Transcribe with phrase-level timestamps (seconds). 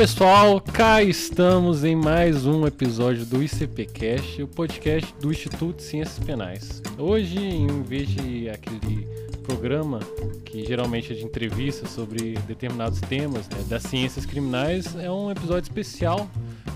[0.00, 6.18] Pessoal, cá estamos em mais um episódio do ICPcast, o podcast do Instituto de Ciências
[6.18, 6.82] Penais.
[6.96, 9.06] Hoje, em vez de aquele
[9.44, 10.00] programa
[10.46, 15.68] que geralmente é de entrevista sobre determinados temas né, das ciências criminais, é um episódio
[15.68, 16.26] especial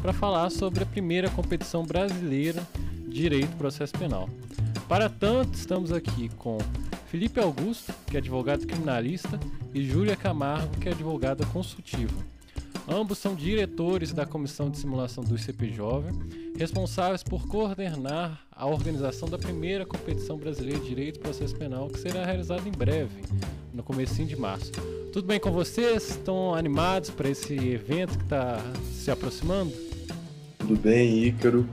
[0.02, 2.62] para falar sobre a primeira competição brasileira
[3.08, 4.28] de Direito Processo Penal.
[4.86, 6.58] Para tanto, estamos aqui com
[7.06, 9.40] Felipe Augusto, que é advogado criminalista,
[9.72, 12.33] e Júlia Camargo, que é advogada consultiva.
[12.86, 16.12] Ambos são diretores da Comissão de Simulação do ICP Jovem,
[16.56, 21.98] responsáveis por coordenar a organização da primeira competição brasileira de Direito e Processo Penal, que
[21.98, 23.22] será realizada em breve,
[23.72, 24.70] no começo de março.
[25.14, 26.10] Tudo bem com vocês?
[26.10, 28.58] Estão animados para esse evento que está
[28.92, 29.72] se aproximando?
[30.58, 31.66] Tudo bem, Ícaro.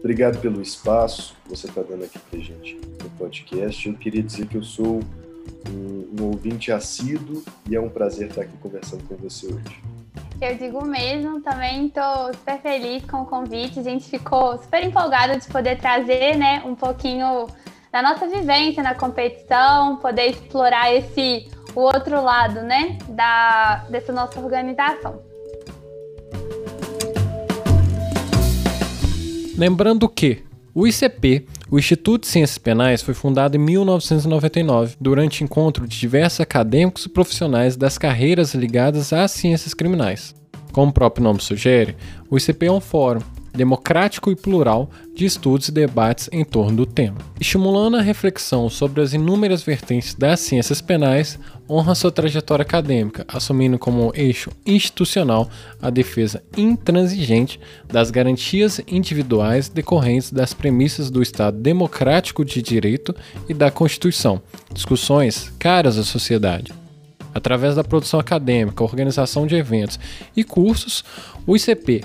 [0.00, 3.88] Obrigado pelo espaço que você está dando aqui para gente no podcast.
[3.88, 5.00] Eu queria dizer que eu sou
[5.68, 9.91] um, um ouvinte assíduo e é um prazer estar aqui conversando com você hoje.
[10.44, 13.78] Eu digo mesmo, também estou super feliz com o convite.
[13.78, 17.46] A gente ficou super empolgado de poder trazer, né, um pouquinho
[17.92, 24.40] da nossa vivência na competição, poder explorar esse o outro lado, né, da dessa nossa
[24.40, 25.22] organização.
[29.56, 30.42] Lembrando que
[30.74, 36.40] o ICP, o Instituto de Ciências Penais, foi fundado em 1999, durante encontro de diversos
[36.40, 40.34] acadêmicos e profissionais das carreiras ligadas às ciências criminais.
[40.70, 41.96] Como o próprio nome sugere,
[42.28, 46.86] o ICP é um fórum democrático e plural de estudos e debates em torno do
[46.86, 47.18] tema.
[47.40, 53.78] Estimulando a reflexão sobre as inúmeras vertentes das ciências penais, honra sua trajetória acadêmica, assumindo
[53.78, 55.48] como eixo institucional
[55.80, 63.14] a defesa intransigente das garantias individuais decorrentes das premissas do Estado democrático de direito
[63.48, 64.40] e da Constituição,
[64.72, 66.72] discussões caras à sociedade.
[67.34, 69.98] Através da produção acadêmica, organização de eventos
[70.36, 71.02] e cursos,
[71.46, 72.04] o ICP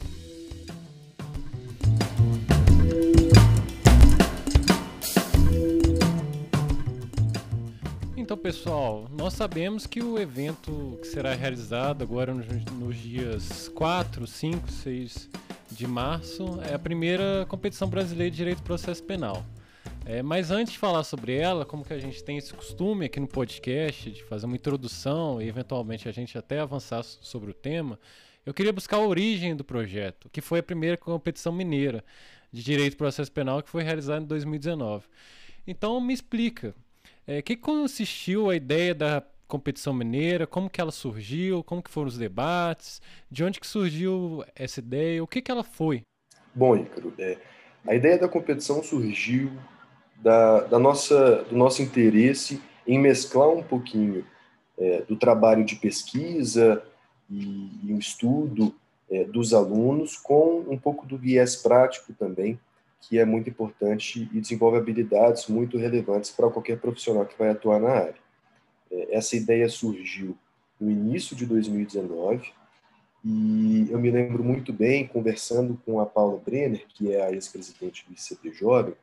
[8.51, 14.69] Pessoal, nós sabemos que o evento que será realizado agora nos, nos dias 4, 5,
[14.69, 15.29] 6
[15.71, 19.45] de março é a primeira competição brasileira de direito de processo penal.
[20.03, 23.21] É, mas antes de falar sobre ela, como que a gente tem esse costume aqui
[23.21, 27.97] no podcast de fazer uma introdução e eventualmente a gente até avançar sobre o tema,
[28.45, 32.03] eu queria buscar a origem do projeto, que foi a primeira competição mineira
[32.51, 35.05] de direito do processo penal que foi realizada em 2019.
[35.65, 36.75] Então me explica,
[37.27, 42.07] é, que consistiu a ideia da competição mineira, como que ela surgiu, como que foram
[42.07, 46.03] os debates, de onde que surgiu essa ideia, o que que ela foi?
[46.55, 47.37] Bom, Ícaro, é,
[47.85, 49.51] a ideia da competição surgiu
[50.17, 54.25] da, da, nossa, do nosso interesse em mesclar um pouquinho
[54.77, 56.83] é, do trabalho de pesquisa,
[57.31, 58.75] e, e o estudo
[59.09, 62.59] é, dos alunos com um pouco do viés prático também,
[63.01, 67.79] que é muito importante e desenvolve habilidades muito relevantes para qualquer profissional que vai atuar
[67.79, 68.15] na área.
[68.91, 70.37] É, essa ideia surgiu
[70.79, 72.51] no início de 2019
[73.23, 78.05] e eu me lembro muito bem, conversando com a Paula Brenner, que é a ex-presidente
[78.07, 78.95] do ICP Jovem,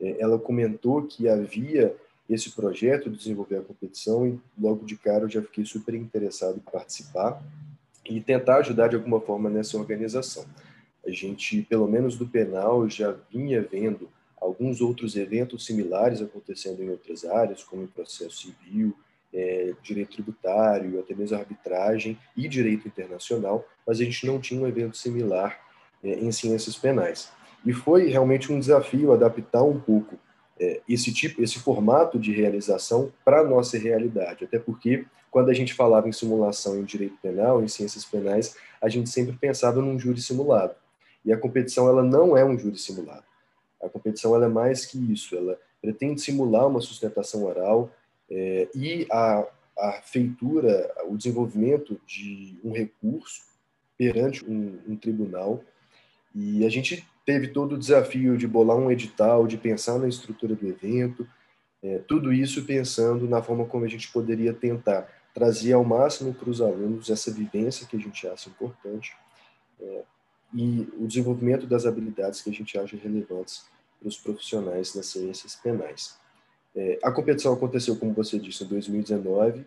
[0.00, 1.94] é, ela comentou que havia
[2.28, 6.56] esse projeto de desenvolver a competição e logo de cara eu já fiquei super interessado
[6.56, 7.42] em participar
[8.04, 10.44] e tentar ajudar de alguma forma nessa organização.
[11.06, 14.08] A gente, pelo menos do penal, já vinha vendo
[14.40, 18.94] alguns outros eventos similares acontecendo em outras áreas, como em processo civil,
[19.32, 24.66] é, direito tributário, até mesmo arbitragem e direito internacional, mas a gente não tinha um
[24.66, 25.58] evento similar
[26.02, 27.30] é, em ciências penais.
[27.64, 30.18] E foi realmente um desafio adaptar um pouco
[30.58, 35.54] é, esse tipo, esse formato de realização para a nossa realidade, até porque quando a
[35.54, 39.98] gente falava em simulação em direito penal, em ciências penais, a gente sempre pensava num
[39.98, 40.74] júri simulado.
[41.26, 43.24] E a competição ela não é um júri simulado.
[43.82, 45.36] A competição ela é mais que isso.
[45.36, 47.90] Ela pretende simular uma sustentação oral
[48.30, 49.44] é, e a,
[49.78, 53.42] a feitura, o desenvolvimento de um recurso
[53.98, 55.62] perante um, um tribunal.
[56.32, 60.54] E a gente teve todo o desafio de bolar um edital, de pensar na estrutura
[60.54, 61.28] do evento,
[61.82, 66.48] é, tudo isso pensando na forma como a gente poderia tentar trazer ao máximo para
[66.48, 69.14] os alunos essa vivência que a gente acha importante,
[69.80, 70.02] é,
[70.54, 73.64] e o desenvolvimento das habilidades que a gente acha relevantes
[74.00, 76.16] para os profissionais nas ciências penais.
[76.74, 79.64] É, a competição aconteceu, como você disse, em 2019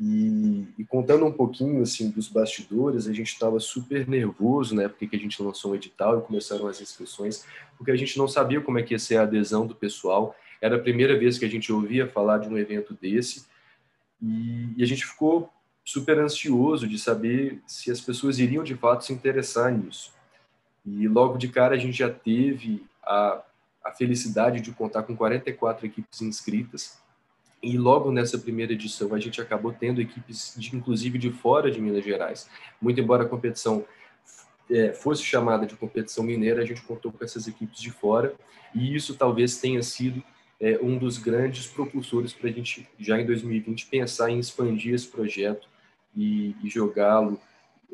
[0.00, 5.06] e, e, contando um pouquinho assim dos bastidores, a gente estava super nervoso na época
[5.06, 7.44] que a gente lançou o edital e começaram as inscrições,
[7.76, 10.36] porque a gente não sabia como é que ia ser a adesão do pessoal.
[10.60, 13.46] Era a primeira vez que a gente ouvia falar de um evento desse
[14.22, 15.50] e, e a gente ficou
[15.84, 20.12] super ansioso de saber se as pessoas iriam de fato se interessar nisso.
[20.96, 23.42] E logo de cara a gente já teve a,
[23.84, 26.98] a felicidade de contar com 44 equipes inscritas.
[27.62, 31.80] E logo nessa primeira edição a gente acabou tendo equipes, de, inclusive de fora de
[31.80, 32.48] Minas Gerais.
[32.80, 33.84] Muito embora a competição
[34.70, 38.34] é, fosse chamada de competição mineira, a gente contou com essas equipes de fora.
[38.74, 40.22] E isso talvez tenha sido
[40.60, 45.08] é, um dos grandes propulsores para a gente já em 2020 pensar em expandir esse
[45.08, 45.68] projeto
[46.16, 47.40] e, e jogá-lo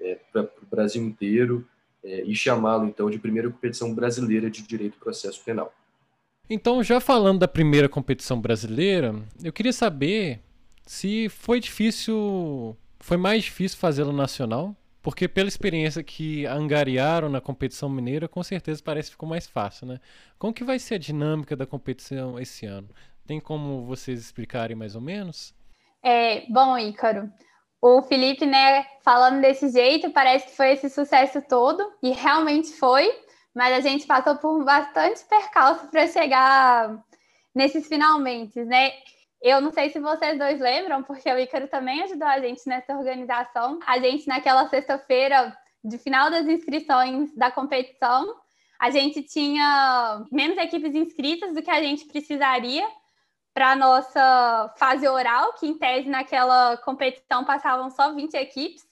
[0.00, 1.66] é, para o Brasil inteiro
[2.04, 5.72] é, e chamá-lo então de primeira competição brasileira de direito processo penal.
[6.48, 10.40] Então, já falando da primeira competição brasileira, eu queria saber
[10.84, 17.88] se foi difícil, foi mais difícil fazê-la nacional, porque pela experiência que angariaram na competição
[17.88, 20.00] mineira, com certeza parece que ficou mais fácil, né?
[20.38, 22.88] Como que vai ser a dinâmica da competição esse ano?
[23.26, 25.54] Tem como vocês explicarem mais ou menos?
[26.02, 27.30] É, bom, Ícaro,
[27.86, 33.10] o Felipe, né, falando desse jeito, parece que foi esse sucesso todo, e realmente foi
[33.54, 37.02] mas a gente passou por bastante percalço para chegar
[37.54, 38.90] nesses finalmente, né?
[39.40, 42.96] Eu não sei se vocês dois lembram, porque o Ícaro também ajudou a gente nessa
[42.96, 43.78] organização.
[43.86, 48.34] A gente, naquela sexta-feira de final das inscrições da competição,
[48.80, 52.84] a gente tinha menos equipes inscritas do que a gente precisaria
[53.54, 58.84] para a nossa fase oral, que em tese naquela competição passavam só 20 equipes,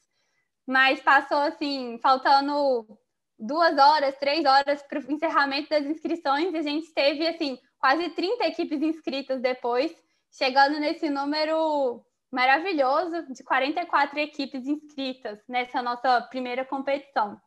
[0.64, 2.86] mas passou assim, faltando
[3.36, 8.08] duas horas, três horas para o encerramento das inscrições e a gente teve, assim, quase
[8.10, 9.92] 30 equipes inscritas depois,
[10.30, 12.00] chegando nesse número
[12.30, 17.38] maravilhoso de 44 equipes inscritas nessa nossa primeira competição.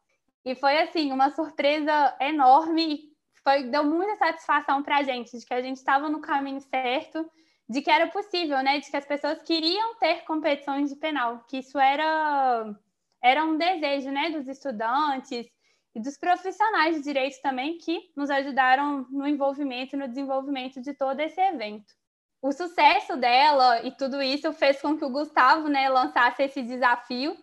[0.44, 3.15] E foi, assim, uma surpresa enorme,
[3.46, 7.30] foi, deu muita satisfação para a gente, de que a gente estava no caminho certo,
[7.70, 11.60] de que era possível, né, de que as pessoas queriam ter competições de penal, que
[11.60, 12.76] isso era,
[13.24, 15.46] era um desejo, né, dos estudantes,
[15.94, 20.94] e dos profissionais de direito também que nos ajudaram no envolvimento e no desenvolvimento de
[20.94, 21.94] todo esse evento.
[22.42, 27.38] O sucesso dela e tudo isso fez com que o Gustavo né, lançasse esse desafio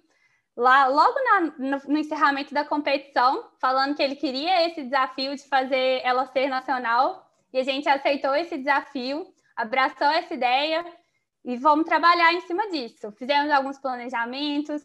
[0.56, 5.48] lá logo na, no, no, encerramento da competição, falando que ele queria esse desafio de
[5.48, 9.26] fazer ela ser nacional, e a gente aceitou esse desafio,
[9.56, 10.84] abraçou essa ideia
[11.44, 13.12] e vamos trabalhar em cima disso.
[13.12, 14.82] Fizemos alguns planejamentos,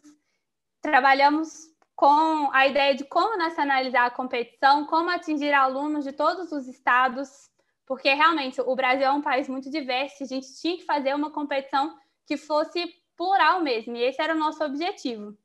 [0.82, 1.48] trabalhamos
[1.94, 7.50] com a ideia de como nacionalizar a competição, como atingir alunos de todos os estados,
[7.86, 11.30] porque realmente o Brasil é um país muito diverso, a gente tinha que fazer uma
[11.30, 15.36] competição que fosse plural mesmo, e esse era o nosso objetivo.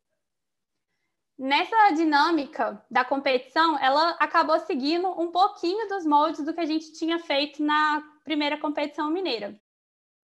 [1.37, 6.93] Nessa dinâmica da competição, ela acabou seguindo um pouquinho dos moldes do que a gente
[6.93, 9.59] tinha feito na primeira competição mineira.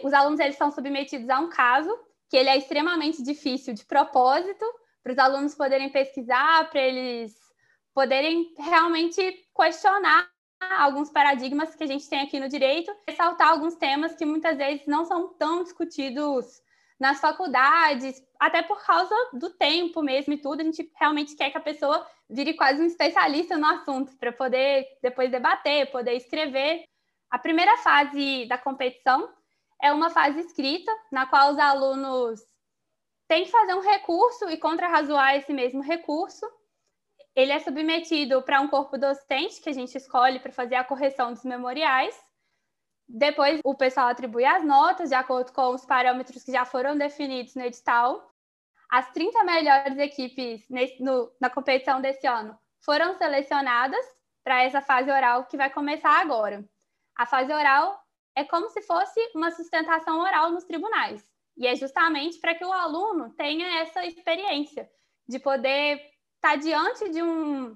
[0.03, 1.89] Os alunos eles são submetidos a um caso
[2.29, 4.63] que ele é extremamente difícil de propósito,
[5.03, 7.33] para os alunos poderem pesquisar, para eles
[7.93, 9.19] poderem realmente
[9.55, 10.29] questionar
[10.77, 14.85] alguns paradigmas que a gente tem aqui no direito, ressaltar alguns temas que muitas vezes
[14.85, 16.61] não são tão discutidos
[16.99, 21.57] nas faculdades, até por causa do tempo mesmo e tudo, a gente realmente quer que
[21.57, 26.83] a pessoa vire quase um especialista no assunto para poder depois debater, poder escrever.
[27.29, 29.29] A primeira fase da competição
[29.81, 32.41] é uma fase escrita, na qual os alunos
[33.27, 36.45] tem que fazer um recurso e contrarrazoar esse mesmo recurso.
[37.35, 41.31] Ele é submetido para um corpo docente que a gente escolhe para fazer a correção
[41.31, 42.19] dos memoriais.
[43.09, 47.55] Depois, o pessoal atribui as notas de acordo com os parâmetros que já foram definidos
[47.55, 48.31] no edital.
[48.87, 54.05] As 30 melhores equipes nesse, no, na competição desse ano foram selecionadas
[54.43, 56.63] para essa fase oral que vai começar agora.
[57.17, 57.99] A fase oral
[58.35, 61.27] é como se fosse uma sustentação oral nos tribunais.
[61.57, 64.87] E é justamente para que o aluno tenha essa experiência
[65.27, 65.97] de poder
[66.35, 67.75] estar tá diante de um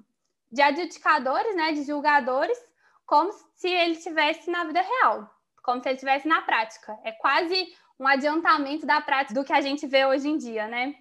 [0.52, 2.58] de adjudicadores, né, de julgadores,
[3.06, 5.30] como se ele estivesse na vida real,
[5.64, 6.98] como se ele estivesse na prática.
[7.04, 7.68] É quase
[8.00, 10.96] um adiantamento da prática do que a gente vê hoje em dia, né?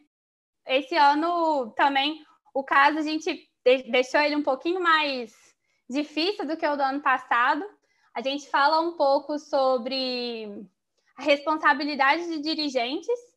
[0.66, 3.48] Esse ano também o caso a gente
[3.90, 5.32] deixou ele um pouquinho mais
[5.88, 7.64] difícil do que o do ano passado.
[8.14, 10.68] A gente fala um pouco sobre
[11.16, 13.32] a responsabilidade de dirigentes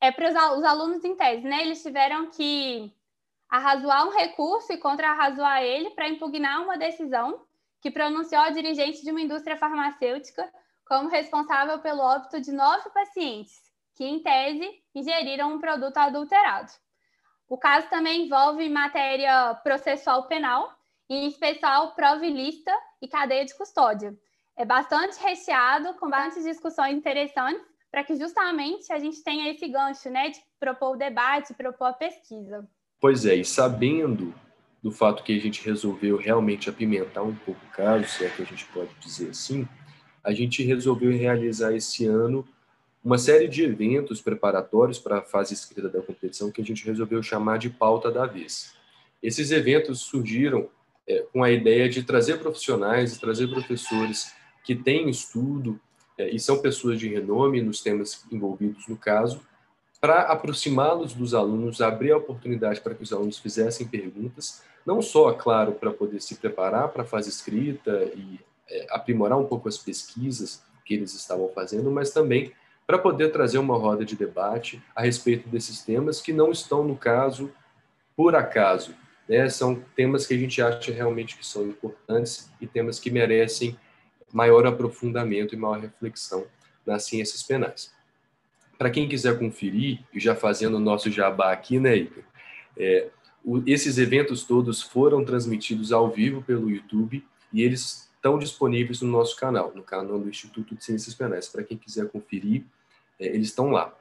[0.00, 1.62] é para os alunos em tese, né?
[1.62, 2.92] Eles tiveram que
[3.48, 7.43] arrazoar um recurso e contra-arrazoar ele para impugnar uma decisão
[7.84, 10.50] que pronunciou a dirigente de uma indústria farmacêutica
[10.86, 13.52] como responsável pelo óbito de nove pacientes
[13.94, 16.72] que, em tese, ingeriram um produto adulterado.
[17.46, 20.72] O caso também envolve matéria processual penal,
[21.10, 22.72] em especial prova ilícita
[23.02, 24.16] e cadeia de custódia.
[24.56, 30.08] É bastante recheado, com bastantes discussões interessantes, para que justamente a gente tenha esse gancho
[30.08, 32.66] né, de propor o debate, propor a pesquisa.
[32.98, 34.34] Pois é, e sabendo
[34.84, 38.42] do fato que a gente resolveu realmente apimentar um pouco o caso, se é que
[38.42, 39.66] a gente pode dizer assim,
[40.22, 42.46] a gente resolveu realizar esse ano
[43.02, 47.22] uma série de eventos preparatórios para a fase escrita da competição que a gente resolveu
[47.22, 48.74] chamar de pauta da vez.
[49.22, 50.68] Esses eventos surgiram
[51.08, 54.34] é, com a ideia de trazer profissionais, trazer professores
[54.66, 55.80] que têm estudo
[56.18, 59.40] é, e são pessoas de renome nos temas envolvidos no caso,
[59.98, 65.32] para aproximá-los dos alunos, abrir a oportunidade para que os alunos fizessem perguntas, não só,
[65.32, 69.78] claro, para poder se preparar para a fase escrita e é, aprimorar um pouco as
[69.78, 72.52] pesquisas que eles estavam fazendo, mas também
[72.86, 76.96] para poder trazer uma roda de debate a respeito desses temas que não estão no
[76.96, 77.50] caso
[78.14, 78.94] por acaso.
[79.28, 79.48] Né?
[79.48, 83.76] São temas que a gente acha realmente que são importantes e temas que merecem
[84.32, 86.44] maior aprofundamento e maior reflexão
[86.84, 87.92] nas ciências penais.
[88.76, 92.24] Para quem quiser conferir, e já fazendo o nosso jabá aqui, né, Igor?
[92.76, 93.08] É,
[93.66, 99.36] esses eventos todos foram transmitidos ao vivo pelo YouTube e eles estão disponíveis no nosso
[99.36, 101.46] canal, no canal do Instituto de Ciências Penais.
[101.48, 102.64] Para quem quiser conferir,
[103.20, 103.94] é, eles estão lá.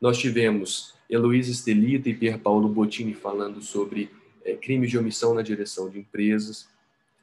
[0.00, 4.10] Nós tivemos Heloísa Estelita e Pier Paulo Bottini falando sobre
[4.44, 6.68] é, crimes de omissão na direção de empresas.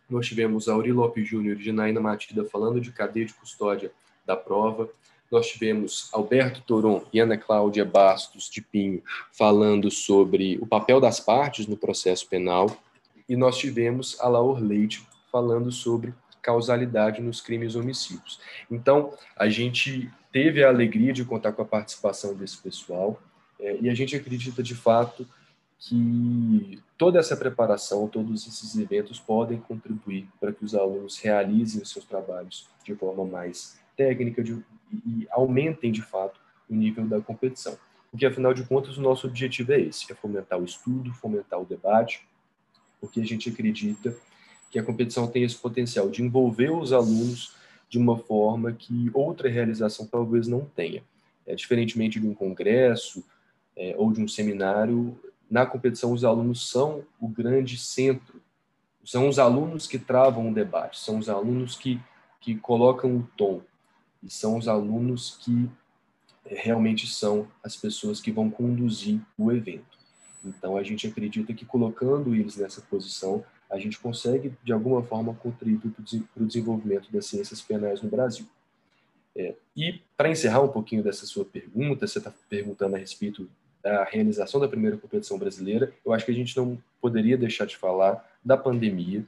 [0.10, 3.92] Nós tivemos Auri Lopes Júnior e Janaína Matida falando de cadeia de custódia
[4.26, 4.90] da prova.
[5.32, 11.20] Nós tivemos Alberto Toron e Ana Cláudia Bastos de Pinho falando sobre o papel das
[11.20, 12.76] partes no processo penal.
[13.28, 18.40] E nós tivemos a Laura Leite falando sobre causalidade nos crimes homicídios.
[18.72, 23.22] Então, a gente teve a alegria de contar com a participação desse pessoal
[23.60, 25.28] é, e a gente acredita de fato
[25.80, 31.92] que toda essa preparação, todos esses eventos podem contribuir para que os alunos realizem os
[31.92, 34.63] seus trabalhos de forma mais técnica de,
[35.06, 36.39] e aumentem de fato
[36.70, 37.77] o nível da competição.
[38.10, 41.66] Porque afinal de contas o nosso objetivo é esse, é fomentar o estudo, fomentar o
[41.66, 42.25] debate,
[43.01, 44.16] porque a gente acredita
[44.72, 47.56] que a competição tem esse potencial de envolver os alunos
[47.89, 51.04] de uma forma que outra realização talvez não tenha.
[51.46, 53.24] É, diferentemente de um congresso
[53.75, 55.18] é, ou de um seminário,
[55.50, 58.42] na competição os alunos são o grande centro,
[59.06, 62.01] são os alunos que travam o debate, são os alunos que,
[62.42, 63.62] que colocam o tom,
[64.24, 65.70] e são os alunos que
[66.46, 69.98] é, realmente são as pessoas que vão conduzir o evento.
[70.44, 75.34] Então a gente acredita que colocando eles nessa posição, a gente consegue, de alguma forma,
[75.34, 75.92] contribuir
[76.34, 78.46] para o desenvolvimento das ciências penais no Brasil.
[79.36, 83.48] É, e, para encerrar um pouquinho dessa sua pergunta, você está perguntando a respeito
[83.84, 87.78] da realização da primeira competição brasileira, eu acho que a gente não poderia deixar de
[87.78, 89.24] falar da pandemia,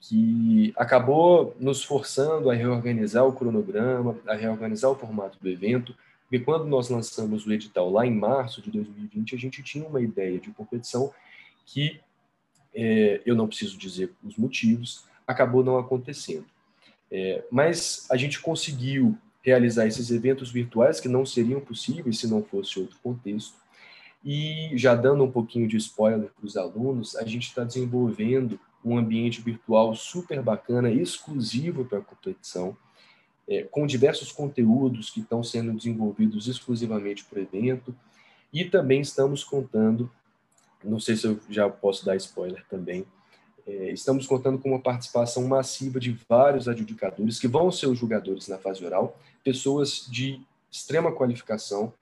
[0.00, 6.44] que acabou nos forçando a reorganizar o cronograma, a reorganizar o formato do evento, porque
[6.44, 10.38] quando nós lançamos o edital lá em março de 2020, a gente tinha uma ideia
[10.38, 11.12] de competição
[11.64, 12.00] que
[12.74, 16.46] é, eu não preciso dizer os motivos, acabou não acontecendo.
[17.10, 22.42] É, mas a gente conseguiu realizar esses eventos virtuais que não seriam possíveis se não
[22.42, 23.56] fosse outro contexto.
[24.22, 28.96] E já dando um pouquinho de spoiler para os alunos, a gente está desenvolvendo um
[28.96, 32.76] ambiente virtual super bacana, exclusivo para a competição,
[33.46, 37.94] é, com diversos conteúdos que estão sendo desenvolvidos exclusivamente para o evento.
[38.52, 40.10] E também estamos contando
[40.84, 43.04] não sei se eu já posso dar spoiler também.
[43.66, 48.48] É, estamos contando com uma participação massiva de vários adjudicadores que vão ser os julgadores
[48.48, 51.92] na fase oral, pessoas de extrema qualificação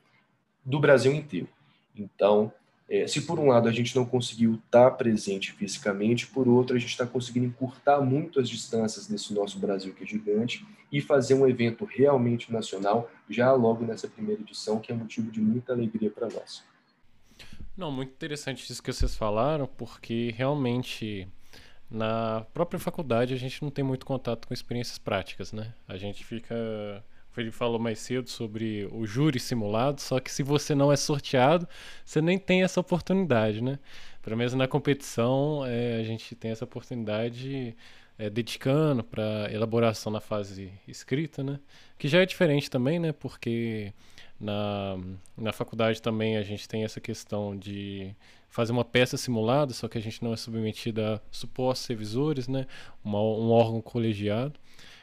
[0.64, 1.48] do Brasil inteiro.
[1.94, 2.52] Então,
[2.88, 6.78] é, se por um lado a gente não conseguiu estar presente fisicamente, por outro a
[6.78, 11.34] gente está conseguindo encurtar muito as distâncias desse nosso Brasil que é gigante e fazer
[11.34, 16.10] um evento realmente nacional já logo nessa primeira edição, que é motivo de muita alegria
[16.10, 16.62] para nós.
[17.76, 21.28] Não, muito interessante isso que vocês falaram, porque realmente
[21.90, 25.72] na própria faculdade a gente não tem muito contato com experiências práticas, né?
[25.86, 27.04] A gente fica.
[27.40, 31.68] Ele falou mais cedo sobre o júri simulado, só que se você não é sorteado,
[32.04, 33.78] você nem tem essa oportunidade, né?
[34.22, 37.76] Pelo menos na competição, é, a gente tem essa oportunidade
[38.18, 41.60] é, dedicando para elaboração na fase escrita, né?
[41.98, 43.12] Que já é diferente também, né?
[43.12, 43.92] Porque
[44.40, 44.98] na,
[45.36, 48.14] na faculdade também a gente tem essa questão de
[48.48, 52.66] fazer uma peça simulada, só que a gente não é submetido a supostos revisores, né?
[53.04, 54.58] Uma, um órgão colegiado.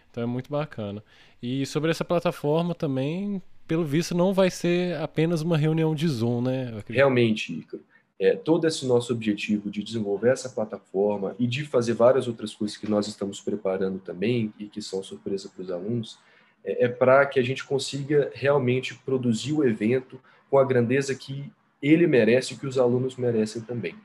[0.10, 1.04] Então é muito bacana.
[1.44, 6.42] E sobre essa plataforma também, pelo visto, não vai ser apenas uma reunião de Zoom,
[6.42, 6.82] né?
[6.88, 7.84] Realmente, Ícaro.
[8.18, 12.78] É, todo esse nosso objetivo de desenvolver essa plataforma e de fazer várias outras coisas
[12.78, 16.18] que nós estamos preparando também e que são surpresa para os alunos,
[16.64, 20.18] é, é para que a gente consiga realmente produzir o evento
[20.50, 23.96] com a grandeza que ele merece e que os alunos merecem também.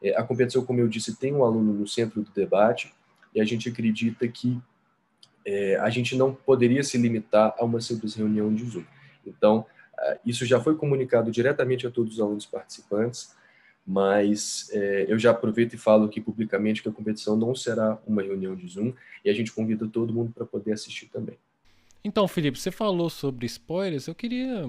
[0.00, 2.94] É, a competição, como eu disse, tem um aluno no centro do debate
[3.34, 4.56] e a gente acredita que
[5.46, 8.84] é, a gente não poderia se limitar a uma simples reunião de Zoom.
[9.24, 9.64] Então,
[9.98, 13.34] é, isso já foi comunicado diretamente a todos os alunos participantes,
[13.86, 18.20] mas é, eu já aproveito e falo aqui publicamente que a competição não será uma
[18.22, 18.92] reunião de Zoom
[19.24, 21.38] e a gente convida todo mundo para poder assistir também.
[22.02, 24.68] Então, Felipe, você falou sobre spoilers, eu queria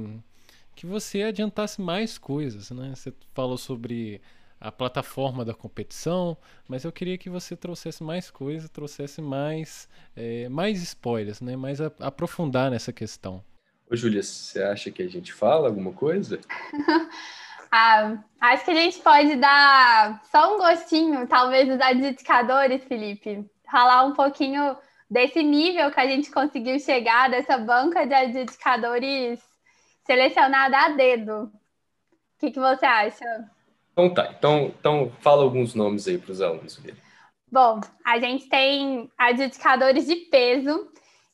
[0.75, 2.93] que você adiantasse mais coisas, né?
[2.95, 4.21] Você falou sobre
[4.59, 6.37] a plataforma da competição,
[6.67, 11.55] mas eu queria que você trouxesse mais coisas, trouxesse mais, é, mais spoilers, né?
[11.55, 13.43] Mais a, aprofundar nessa questão.
[13.89, 16.39] Ô, Júlia, você acha que a gente fala alguma coisa?
[17.71, 23.45] ah, acho que a gente pode dar só um gostinho, talvez, dos adjudicadores, Felipe.
[23.71, 24.75] Falar um pouquinho
[25.09, 29.39] desse nível que a gente conseguiu chegar, dessa banca de adjudicadores
[30.05, 31.43] selecionada a dedo.
[31.43, 33.49] O que, que você acha?
[33.97, 36.79] Então tá, então, então fala alguns nomes aí para os alunos.
[37.51, 40.87] Bom, a gente tem adjudicadores de peso.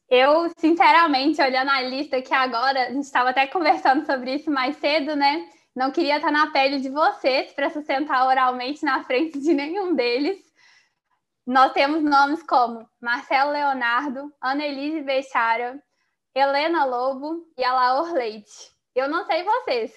[0.10, 4.77] Eu, sinceramente, olhando a lista aqui agora, a gente estava até conversando sobre isso mais
[4.77, 5.50] cedo, né?
[5.75, 10.39] Não queria estar na pele de vocês para sustentar oralmente na frente de nenhum deles.
[11.46, 15.83] Nós temos nomes como Marcelo Leonardo, Annelise Bechara,
[16.33, 18.72] Helena Lobo e a Laura Leite.
[18.96, 19.92] Eu não sei vocês,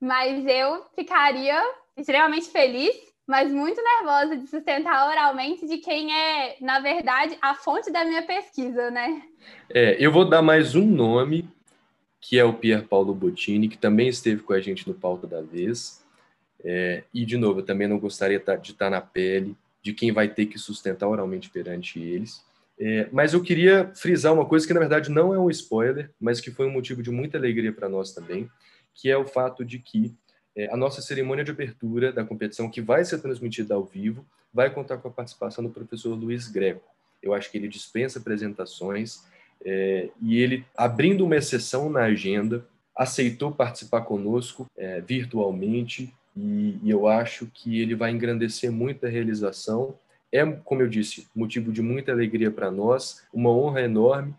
[0.00, 1.62] mas eu ficaria
[2.02, 2.94] extremamente feliz,
[3.26, 8.22] mas muito nervosa de sustentar oralmente de quem é, na verdade, a fonte da minha
[8.22, 9.22] pesquisa, né?
[9.70, 11.48] É, eu vou dar mais um nome,
[12.20, 15.40] que é o Pier Paulo Bottini, que também esteve com a gente no Pauta da
[15.40, 16.04] Vez.
[16.64, 20.28] É, e, de novo, eu também não gostaria de estar na pele de quem vai
[20.28, 22.44] ter que sustentar oralmente perante eles.
[22.78, 26.40] É, mas eu queria frisar uma coisa que, na verdade, não é um spoiler, mas
[26.40, 28.48] que foi um motivo de muita alegria para nós também,
[28.94, 30.14] que é o fato de que
[30.70, 34.98] a nossa cerimônia de abertura da competição, que vai ser transmitida ao vivo, vai contar
[34.98, 36.86] com a participação do professor Luiz Greco.
[37.22, 39.24] Eu acho que ele dispensa apresentações
[39.64, 46.90] é, e ele, abrindo uma exceção na agenda, aceitou participar conosco é, virtualmente e, e
[46.90, 49.96] eu acho que ele vai engrandecer muito a realização
[50.32, 54.34] é, como eu disse, motivo de muita alegria para nós, uma honra enorme,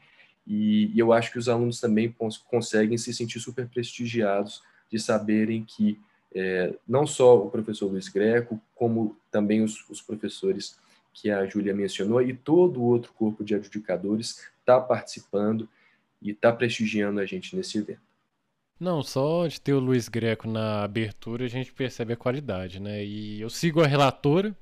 [0.45, 2.13] e, e, eu acho que os alunos também
[2.49, 4.61] conseguem se sentir super prestigiados
[4.93, 5.99] de saberem que
[6.35, 10.77] é, não só o professor Luiz Greco, como também os, os professores
[11.11, 15.67] que a Júlia mencionou e todo o outro corpo de adjudicadores está participando
[16.21, 18.01] e está prestigiando a gente nesse evento.
[18.79, 23.03] Não, só de ter o Luiz Greco na abertura a gente percebe a qualidade, né?
[23.03, 24.55] E eu sigo a relatora,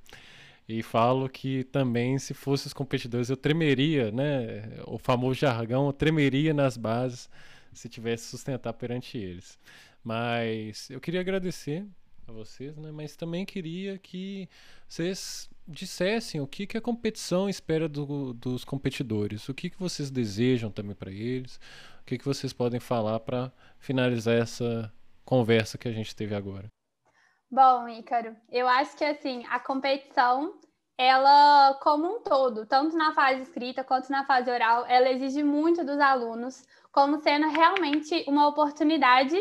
[0.67, 4.63] e falo que também, se fosse os competidores, eu tremeria, né?
[4.85, 7.29] O famoso jargão, eu tremeria nas bases
[7.73, 9.57] se tivesse sustentar perante eles.
[10.03, 11.85] Mas eu queria agradecer
[12.27, 12.91] a vocês, né?
[12.91, 14.49] Mas também queria que
[14.87, 20.09] vocês dissessem o que, que a competição espera do, dos competidores, o que, que vocês
[20.09, 21.59] desejam também para eles,
[22.01, 24.91] o que, que vocês podem falar para finalizar essa
[25.23, 26.67] conversa que a gente teve agora.
[27.49, 30.57] Bom, Ícaro, eu acho que assim, a competição,
[30.97, 35.85] ela como um todo, tanto na fase escrita quanto na fase oral, ela exige muito
[35.85, 39.37] dos alunos, como sendo realmente uma oportunidade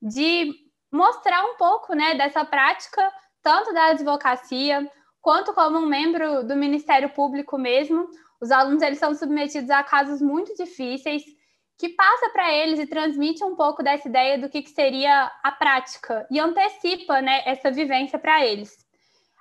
[0.00, 0.52] de
[0.92, 7.10] mostrar um pouco, né, dessa prática, tanto da advocacia, quanto como um membro do Ministério
[7.10, 8.08] Público mesmo.
[8.40, 11.22] Os alunos eles são submetidos a casos muito difíceis,
[11.78, 15.52] que passa para eles e transmite um pouco dessa ideia do que, que seria a
[15.52, 18.76] prática e antecipa né, essa vivência para eles.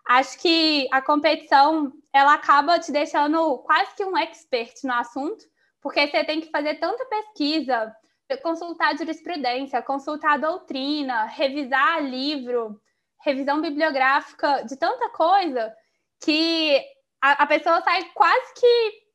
[0.08, 5.44] Acho que a competição ela acaba te deixando quase que um expert no assunto,
[5.82, 7.94] porque você tem que fazer tanta pesquisa,
[8.38, 12.80] consultar jurisprudência, consultar doutrina, revisar livro,
[13.22, 15.76] revisão bibliográfica de tanta coisa
[16.22, 16.80] que
[17.22, 19.10] a, a pessoa sai quase que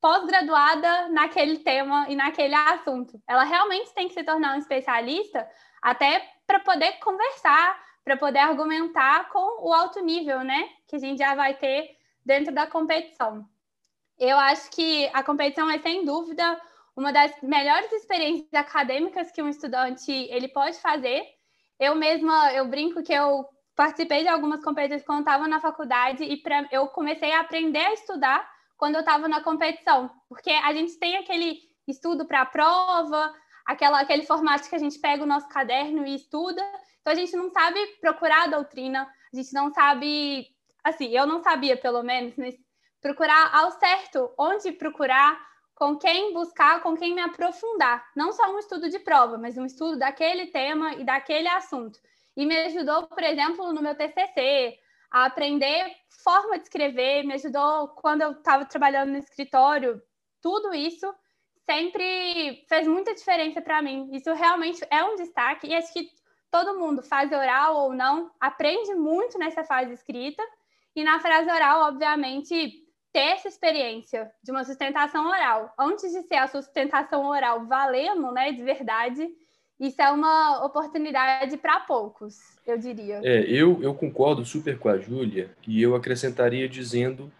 [0.00, 3.22] pós-graduada naquele tema e naquele assunto.
[3.28, 5.48] Ela realmente tem que se tornar um especialista
[5.80, 10.68] até para poder conversar, para poder argumentar com o alto nível, né?
[10.88, 13.48] Que a gente já vai ter dentro da competição.
[14.18, 16.60] Eu acho que a competição é sem dúvida
[16.96, 21.24] uma das melhores experiências acadêmicas que um estudante ele pode fazer.
[21.78, 26.36] Eu mesma eu brinco que eu participei de algumas competições quando estava na faculdade e
[26.36, 30.98] pra, eu comecei a aprender a estudar quando eu estava na competição, porque a gente
[30.98, 33.32] tem aquele estudo para a prova,
[33.64, 36.62] aquela, aquele formato que a gente pega o nosso caderno e estuda,
[37.00, 40.48] então a gente não sabe procurar a doutrina, a gente não sabe,
[40.82, 42.34] assim, eu não sabia pelo menos,
[43.00, 45.40] procurar ao certo onde procurar,
[45.82, 48.08] com quem buscar, com quem me aprofundar.
[48.14, 51.98] Não só um estudo de prova, mas um estudo daquele tema e daquele assunto.
[52.36, 54.78] E me ajudou, por exemplo, no meu TCC,
[55.10, 55.92] a aprender
[56.22, 60.00] forma de escrever, me ajudou quando eu estava trabalhando no escritório.
[60.40, 61.12] Tudo isso
[61.68, 64.08] sempre fez muita diferença para mim.
[64.12, 66.08] Isso realmente é um destaque e acho que
[66.48, 70.44] todo mundo, faz oral ou não, aprende muito nessa fase escrita.
[70.94, 72.81] E na frase oral, obviamente,
[73.12, 78.52] ter essa experiência de uma sustentação oral, antes de ser a sustentação oral valendo, né,
[78.52, 79.28] de verdade,
[79.78, 83.20] isso é uma oportunidade para poucos, eu diria.
[83.24, 87.30] É, eu, eu concordo super com a Júlia e eu acrescentaria dizendo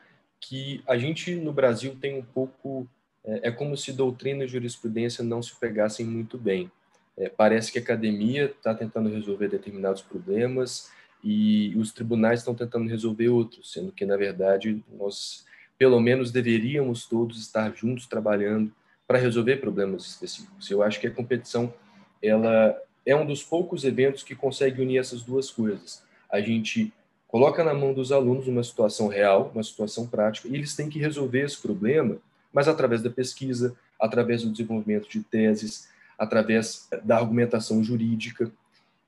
[0.41, 2.87] que a gente no Brasil tem um pouco.
[3.25, 6.71] É, é como se doutrina e jurisprudência não se pegassem muito bem.
[7.17, 10.91] É, parece que a academia está tentando resolver determinados problemas
[11.23, 15.45] e os tribunais estão tentando resolver outros, sendo que, na verdade, nós
[15.83, 18.71] pelo menos deveríamos todos estar juntos trabalhando
[19.05, 20.71] para resolver problemas específicos.
[20.71, 21.75] Eu acho que a competição
[22.23, 26.05] ela é um dos poucos eventos que consegue unir essas duas coisas.
[26.31, 26.93] A gente
[27.27, 31.01] coloca na mão dos alunos uma situação real, uma situação prática, e eles têm que
[31.01, 32.17] resolver esse problema,
[32.53, 38.53] mas através da pesquisa, através do desenvolvimento de teses, através da argumentação jurídica.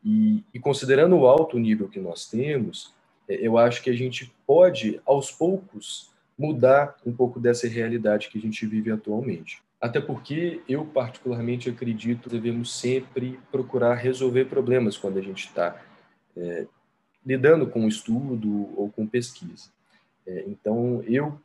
[0.04, 2.92] E, e considerando o alto nível que nós temos,
[3.28, 8.38] é, eu acho que a gente pode, aos poucos, mudar um pouco dessa realidade que
[8.38, 9.62] a gente vive atualmente.
[9.80, 15.80] Até porque eu, particularmente, acredito que devemos sempre procurar resolver problemas quando a gente está
[16.36, 16.66] é,
[17.24, 19.68] lidando com estudo ou com pesquisa.
[20.26, 21.38] É, então, eu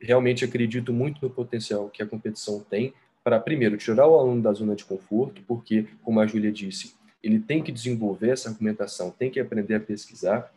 [0.00, 4.52] realmente acredito muito no potencial que a competição tem para, primeiro, tirar o aluno da
[4.52, 9.30] zona de conforto, porque, como a Júlia disse, ele tem que desenvolver essa argumentação, tem
[9.30, 10.52] que aprender a pesquisar,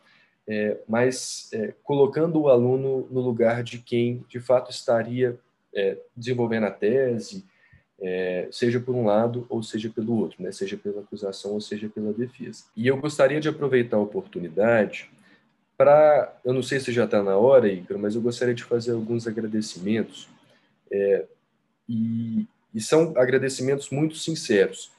[0.48, 5.38] é, mas é, colocando o aluno no lugar de quem de fato estaria
[5.74, 7.44] é, desenvolvendo a tese,
[8.00, 10.50] é, seja por um lado ou seja pelo outro, né?
[10.50, 12.64] seja pela acusação ou seja pela defesa.
[12.74, 15.10] E eu gostaria de aproveitar a oportunidade
[15.76, 18.92] para, eu não sei se já está na hora, Igor, mas eu gostaria de fazer
[18.92, 20.28] alguns agradecimentos,
[20.90, 21.24] é,
[21.88, 24.90] e, e, são agradecimentos muito sinceros,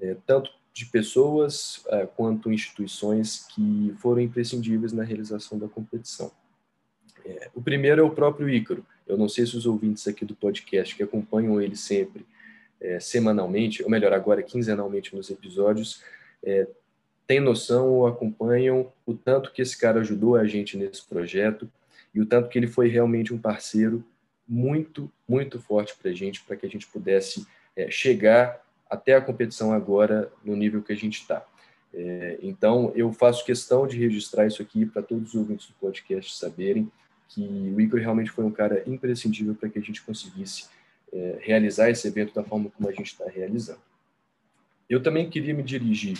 [0.00, 6.32] é, tanto de pessoas uh, quanto instituições que foram imprescindíveis na realização da competição.
[7.24, 8.84] É, o primeiro é o próprio Ícaro.
[9.06, 12.26] Eu não sei se os ouvintes aqui do podcast que acompanham ele sempre,
[12.80, 16.02] é, semanalmente, ou melhor, agora quinzenalmente nos episódios,
[16.42, 16.66] é,
[17.26, 21.70] têm noção ou acompanham o tanto que esse cara ajudou a gente nesse projeto
[22.14, 24.04] e o tanto que ele foi realmente um parceiro
[24.48, 28.60] muito, muito forte para a gente, para que a gente pudesse é, chegar
[28.92, 31.42] até a competição agora no nível que a gente está.
[31.94, 36.36] É, então, eu faço questão de registrar isso aqui para todos os ouvintes do podcast
[36.36, 36.92] saberem
[37.26, 37.40] que
[37.74, 40.68] o Igor realmente foi um cara imprescindível para que a gente conseguisse
[41.10, 43.80] é, realizar esse evento da forma como a gente está realizando.
[44.90, 46.18] Eu também queria me dirigir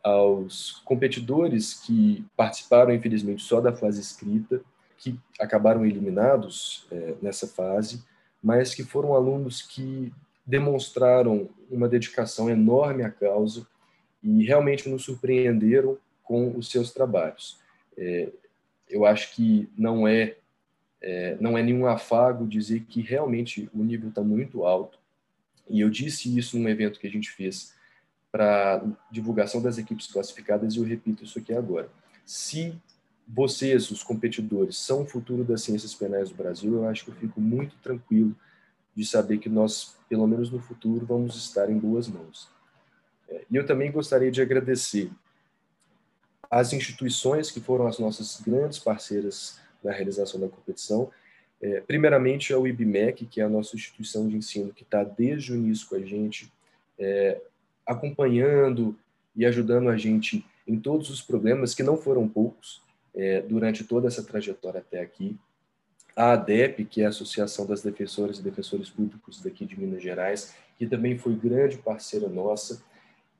[0.00, 4.60] aos competidores que participaram, infelizmente, só da fase escrita,
[4.96, 8.04] que acabaram eliminados é, nessa fase,
[8.40, 10.12] mas que foram alunos que
[10.44, 13.66] demonstraram uma dedicação enorme à causa
[14.22, 17.58] e realmente nos surpreenderam com os seus trabalhos.
[17.96, 18.28] É,
[18.88, 20.36] eu acho que não é,
[21.00, 24.98] é, não é nenhum afago dizer que realmente o nível está muito alto.
[25.68, 27.74] E eu disse isso num evento que a gente fez
[28.30, 31.88] para divulgação das equipes classificadas e eu repito isso aqui agora.
[32.24, 32.74] Se
[33.26, 37.14] vocês, os competidores, são o futuro das ciências penais do Brasil, eu acho que eu
[37.14, 38.34] fico muito tranquilo
[38.94, 42.48] de saber que nós, pelo menos no futuro, vamos estar em boas mãos.
[43.28, 45.10] É, e eu também gostaria de agradecer
[46.50, 51.10] às instituições que foram as nossas grandes parceiras na realização da competição.
[51.60, 55.56] É, primeiramente, ao IBMEC, que é a nossa instituição de ensino que está desde o
[55.56, 56.52] início com a gente,
[56.98, 57.40] é,
[57.86, 58.96] acompanhando
[59.34, 62.82] e ajudando a gente em todos os problemas, que não foram poucos,
[63.14, 65.38] é, durante toda essa trajetória até aqui
[66.14, 70.54] a ADEP, que é a Associação das Defensoras e Defensores Públicos daqui de Minas Gerais,
[70.78, 72.82] que também foi grande parceira nossa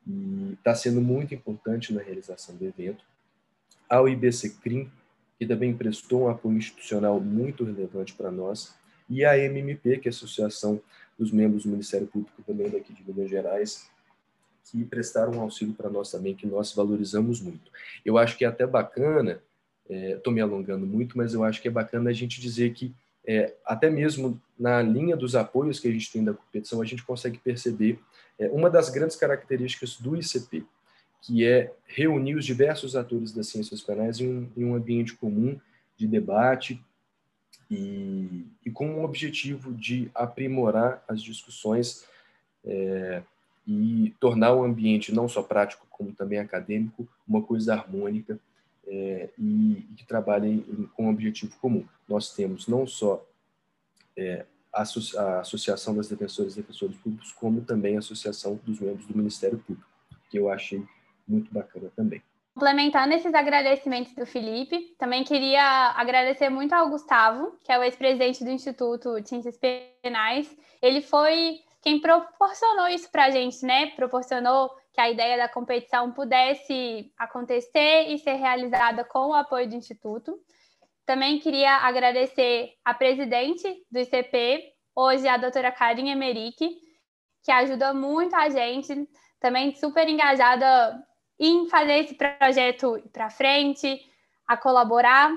[0.07, 3.05] e está sendo muito importante na realização do evento.
[3.89, 4.91] Ao IBCCRIM,
[5.39, 8.75] que também prestou um apoio institucional muito relevante para nós,
[9.09, 10.81] e a MMP, que é a Associação
[11.19, 13.91] dos Membros do Ministério Público também daqui de Minas Gerais,
[14.65, 17.71] que prestaram um auxílio para nós também, que nós valorizamos muito.
[18.05, 19.43] Eu acho que é até bacana,
[20.17, 22.95] estou é, me alongando muito, mas eu acho que é bacana a gente dizer que,
[23.27, 27.05] é, até mesmo na linha dos apoios que a gente tem da competição, a gente
[27.05, 27.99] consegue perceber
[28.39, 30.65] é, uma das grandes características do ICP,
[31.21, 35.59] que é reunir os diversos atores das ciências penais em um, em um ambiente comum
[35.97, 36.83] de debate
[37.71, 42.05] e, e, com o objetivo de aprimorar as discussões
[42.65, 43.23] é,
[43.67, 48.39] e tornar o ambiente não só prático como também acadêmico uma coisa harmônica
[48.87, 50.65] é, e, que trabalhe
[50.95, 51.87] com um objetivo comum.
[52.09, 53.25] Nós temos não só
[54.17, 59.07] é, a, a, Associação das Defensoras e Defensores Públicos, como também a Associação dos Membros
[59.07, 59.89] do Ministério Público,
[60.31, 60.83] que eu achei
[61.27, 62.23] muito bacana também.
[62.55, 68.45] Complementando esses agradecimentos do Felipe, também queria agradecer muito ao Gustavo, que é o ex-presidente
[68.45, 69.59] do Instituto de Ciências
[70.03, 70.55] Penais.
[70.83, 73.87] Ele foi quem proporcionou isso para a gente, né?
[73.97, 79.75] Proporcionou que a ideia da competição pudesse acontecer e ser realizada com o apoio do
[79.75, 80.39] Instituto.
[81.07, 86.79] Também queria agradecer a presidente do ICP, hoje a doutora Karine Emerick,
[87.43, 89.09] que ajuda muito a gente,
[89.41, 91.03] também super engajada
[91.39, 94.01] em fazer esse projeto para frente,
[94.47, 95.33] a colaborar.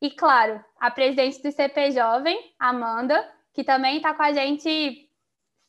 [0.00, 5.08] E, claro, a presidente do ICP Jovem, Amanda, que também está com a gente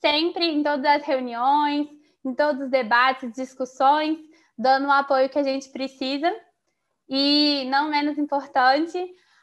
[0.01, 1.87] sempre em todas as reuniões,
[2.23, 4.17] em todos os debates, discussões,
[4.57, 6.33] dando o apoio que a gente precisa.
[7.07, 8.99] E, não menos importante,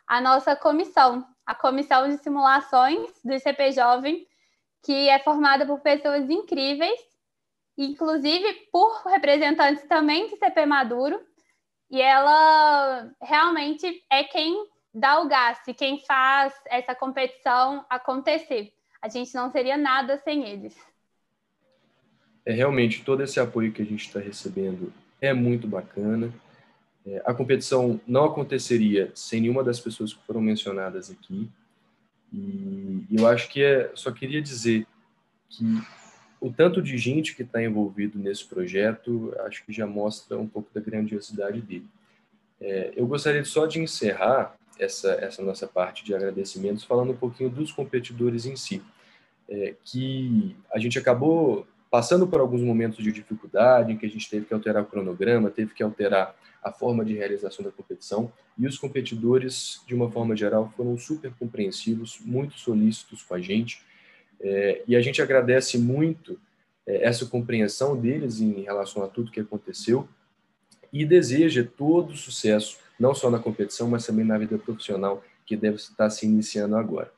[0.07, 4.27] a nossa comissão, a Comissão de Simulações do ICP Jovem,
[4.85, 7.01] que é formada por pessoas incríveis,
[7.77, 11.21] inclusive por representantes também do ICP Maduro,
[11.91, 18.73] e ela realmente é quem dá o gás, quem faz essa competição acontecer
[19.07, 20.77] a gente não seria nada sem eles.
[22.47, 26.33] É realmente todo esse apoio que a gente está recebendo é muito bacana.
[27.05, 31.51] É, a competição não aconteceria sem nenhuma das pessoas que foram mencionadas aqui.
[32.33, 34.87] E eu acho que é, só queria dizer
[35.49, 35.65] que
[36.41, 40.69] o tanto de gente que está envolvido nesse projeto, acho que já mostra um pouco
[40.73, 41.89] da grandiosidade dele.
[42.61, 47.51] É, eu gostaria só de encerrar essa, essa nossa parte de agradecimentos falando um pouquinho
[47.51, 48.83] dos competidores em si
[49.49, 54.29] é, que a gente acabou passando por alguns momentos de dificuldade, em que a gente
[54.29, 58.67] teve que alterar o cronograma, teve que alterar a forma de realização da competição, e
[58.67, 63.81] os competidores, de uma forma geral, foram super compreensivos, muito solícitos com a gente,
[64.43, 66.39] é, e a gente agradece muito
[66.87, 70.07] é, essa compreensão deles em relação a tudo que aconteceu,
[70.93, 75.77] e deseja todo sucesso, não só na competição, mas também na vida profissional, que deve
[75.77, 77.11] estar se iniciando agora.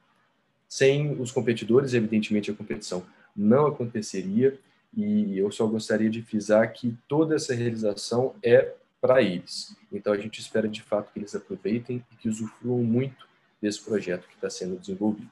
[0.68, 4.56] Sem os competidores, evidentemente, a competição não aconteceria
[4.96, 9.76] e eu só gostaria de frisar que toda essa realização é para eles.
[9.92, 13.26] Então a gente espera de fato que eles aproveitem e que usufruam muito
[13.60, 15.30] desse projeto que está sendo desenvolvido.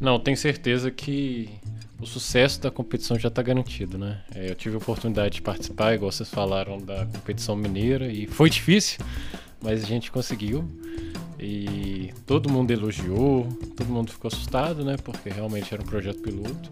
[0.00, 1.50] Não, tenho certeza que
[2.00, 4.22] o sucesso da competição já está garantido, né?
[4.34, 8.50] É, eu tive a oportunidade de participar, igual vocês falaram, da competição mineira e foi
[8.50, 9.04] difícil,
[9.60, 10.68] mas a gente conseguiu.
[11.38, 14.96] E todo mundo elogiou, todo mundo ficou assustado, né?
[15.02, 16.70] Porque realmente era um projeto piloto.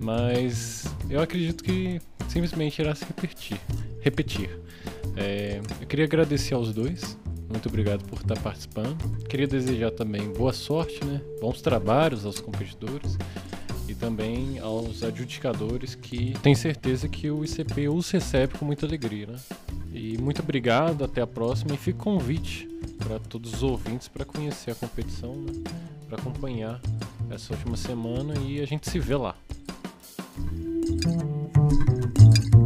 [0.00, 3.60] Mas eu acredito que simplesmente irá se repetir.
[4.00, 4.50] repetir.
[5.16, 7.18] É, eu queria agradecer aos dois.
[7.48, 8.96] Muito obrigado por estar participando.
[9.28, 11.20] Queria desejar também boa sorte, né?
[11.40, 13.16] Bons trabalhos aos competidores
[13.88, 19.26] e também aos adjudicadores que tenho certeza que o ICP os recebe com muita alegria,
[19.26, 19.38] né?
[19.92, 24.72] E muito obrigado, até a próxima e fica convite para todos os ouvintes para conhecer
[24.72, 25.52] a competição, né?
[26.06, 26.80] para acompanhar
[27.30, 29.34] essa última semana e a gente se vê lá.
[32.18, 32.57] Thank you.